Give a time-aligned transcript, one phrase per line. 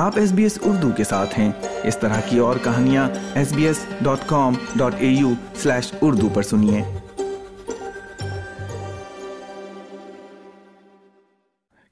[0.00, 1.50] آپ S B S Urdu کے ساتھ ہیں
[1.84, 4.54] اس طرح کی اور کہانیاں S S B dot dot com
[5.00, 5.32] A U
[5.54, 6.80] slash Urdu پر سنیے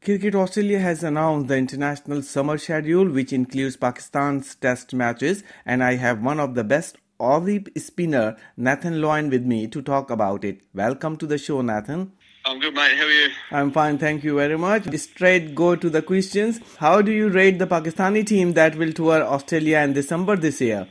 [0.02, 0.88] cricket Australia
[0.88, 3.70] international summer schedule
[3.80, 8.30] Pakistan test matches and I have one of the best spinner
[8.58, 12.04] Nathan Lyon with me to talk about it welcome to the show Nathan
[13.98, 15.18] thank you very much
[15.58, 16.50] go to داشن
[16.82, 20.82] how do you rate the Pakistani team دل tour Australia in summer this year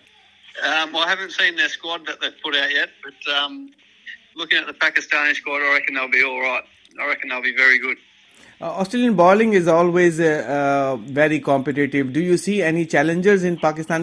[8.62, 9.10] آسٹریل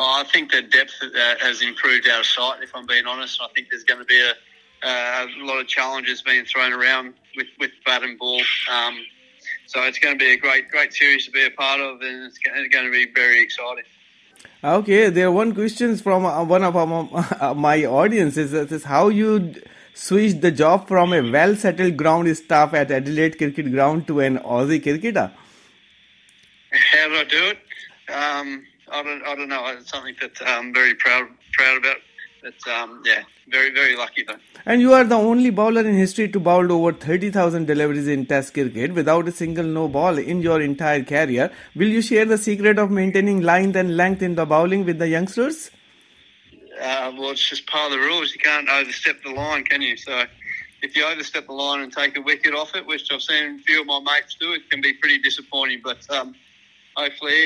[0.00, 0.76] okay
[17.56, 18.38] my آڈیز
[18.86, 19.38] how you
[19.96, 24.32] switch the job from a well settle ground staff at Adelaide cricket ground to add
[24.72, 25.18] that
[28.92, 29.98] secret
[42.78, 45.06] of maintain bowling with the
[57.02, 57.44] اس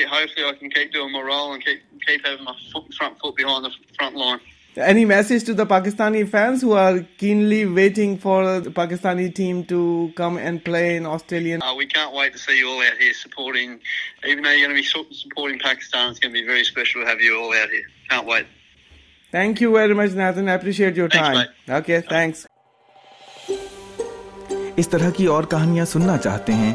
[24.89, 26.73] طرح کی اور کہانیاں سننا چاہتے ہیں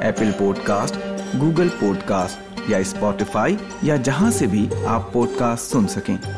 [0.00, 0.96] Apple podcast
[1.34, 6.16] Google podcast یا اسپوٹیفائی یا جہاں سے بھی آپ پوڈ کاسٹ سن سکیں